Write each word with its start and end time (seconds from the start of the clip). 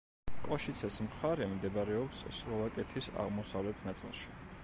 კოშიცეს 0.45 0.95
მხარე 1.07 1.49
მდებარეობს 1.51 2.23
სლოვაკეთის 2.39 3.11
აღმოსავლეთ 3.25 3.87
ნაწილში. 3.91 4.35